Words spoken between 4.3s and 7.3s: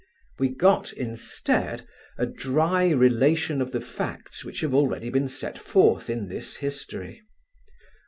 which have already been set forth in this history.